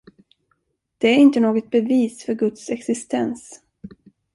[0.97, 3.61] Det är inte något bevis för Guds existens.